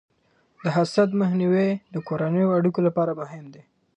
د 0.63 0.65
حسد 0.75 1.09
مخنیوی 1.21 1.69
د 1.93 1.95
کورنیو 2.07 2.53
اړیکو 2.57 2.79
لپاره 2.87 3.11
مهم 3.21 3.45
دی. 3.53 3.63